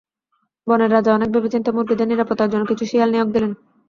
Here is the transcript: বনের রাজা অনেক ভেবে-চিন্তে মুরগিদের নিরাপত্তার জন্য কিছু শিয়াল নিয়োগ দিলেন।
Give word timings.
বনের 0.67 0.89
রাজা 0.91 1.11
অনেক 1.13 1.29
ভেবে-চিন্তে 1.31 1.69
মুরগিদের 1.71 2.09
নিরাপত্তার 2.09 2.51
জন্য 2.53 2.63
কিছু 2.67 2.83
শিয়াল 2.85 3.09
নিয়োগ 3.11 3.29
দিলেন। 3.33 3.51